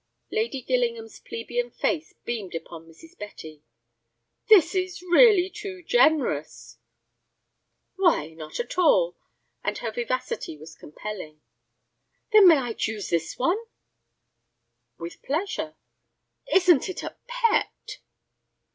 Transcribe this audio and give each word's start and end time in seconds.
Lady 0.31 0.63
Gillingham's 0.63 1.19
plebeian 1.19 1.69
face 1.69 2.13
beamed 2.25 2.55
upon 2.55 2.87
Mrs. 2.87 3.15
Betty. 3.19 3.61
"This 4.49 4.73
is 4.73 5.03
really 5.03 5.47
too 5.47 5.83
generous." 5.83 6.79
"Why, 7.97 8.29
not 8.29 8.59
at 8.59 8.79
all," 8.79 9.15
and 9.63 9.77
her 9.77 9.91
vivacity 9.91 10.57
was 10.57 10.73
compelling. 10.73 11.43
"Then 12.31 12.51
I 12.51 12.69
may 12.69 12.73
choose 12.73 13.09
this 13.11 13.37
one?" 13.37 13.59
"With 14.97 15.21
pleasure." 15.21 15.75
"Isn't 16.51 16.89
it 16.89 17.03
a 17.03 17.15
pet?" 17.27 17.99